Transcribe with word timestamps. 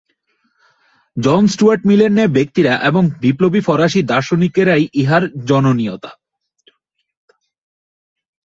জন 1.17 1.43
Stuart 1.47 1.81
মিলের 1.85 2.11
ন্যায় 2.11 2.31
ব্যক্তিরা 2.31 2.73
এবং 2.83 3.03
বিপ্লবী 3.21 3.61
ফরাসী 3.61 4.01
দার্শনিকরাই 4.03 4.83
ইহার 4.93 5.23
জনয়িতা। 5.45 6.11